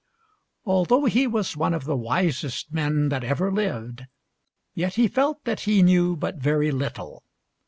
Although 0.65 1.05
he 1.05 1.27
was 1.27 1.55
one 1.55 1.75
of 1.75 1.83
the 1.85 1.95
wisest 1.95 2.73
men 2.73 3.09
that 3.09 3.23
ever 3.23 3.51
lived, 3.51 4.05
yet 4.73 4.95
he 4.95 5.07
felt 5.07 5.43
that 5.45 5.59
he 5.59 5.83
knew 5.83 6.15
but 6.15 6.37
very 6.37 6.71
little. 6.71 7.21